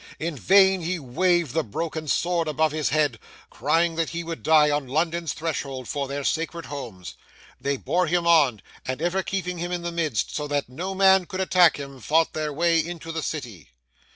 In 0.17 0.35
vain 0.35 0.81
he 0.81 0.97
waved 0.97 1.53
the 1.53 1.63
broken 1.63 2.07
sword 2.07 2.47
above 2.47 2.71
his 2.71 2.89
head, 2.89 3.19
crying 3.51 3.93
that 3.97 4.09
he 4.09 4.23
would 4.23 4.41
die 4.41 4.71
on 4.71 4.87
London's 4.87 5.31
threshold 5.31 5.87
for 5.87 6.07
their 6.07 6.23
sacred 6.23 6.65
homes. 6.65 7.13
They 7.59 7.77
bore 7.77 8.07
him 8.07 8.25
on, 8.25 8.63
and 8.83 8.99
ever 8.99 9.21
keeping 9.21 9.59
him 9.59 9.71
in 9.71 9.83
the 9.83 9.91
midst, 9.91 10.35
so 10.35 10.47
that 10.47 10.67
no 10.67 10.95
man 10.95 11.27
could 11.27 11.39
attack 11.39 11.77
him, 11.79 11.99
fought 12.01 12.33
their 12.33 12.51
way 12.51 12.83
into 12.83 13.11
the 13.11 13.21
city. 13.21 13.69